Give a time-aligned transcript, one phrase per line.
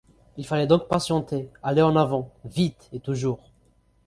[0.35, 3.51] Il fallait donc patienter, aller en avant, vite et toujours.